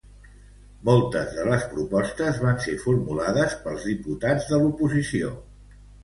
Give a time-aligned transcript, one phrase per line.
[0.87, 5.29] Moltes de les propostes van ser formulades pels diputats de l'oposició.